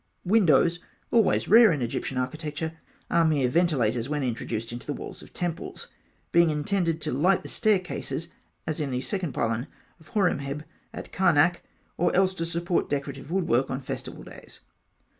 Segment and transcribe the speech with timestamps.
[0.25, 0.79] Windows,
[1.11, 2.75] always rare in Egyptian architecture,
[3.11, 5.89] are mere ventilators when introduced into the walls of temples,
[6.31, 8.27] being intended to light the staircases,
[8.65, 9.67] as in the second pylon
[9.99, 11.61] of Horemheb at Karnak,
[11.99, 14.61] or else to support decorative woodwork on festival days.